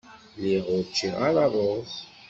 Lliɣ 0.35 0.65
ur 0.75 0.83
ččiɣ 0.89 1.17
ara 1.27 1.45
rruẓ. 1.53 1.93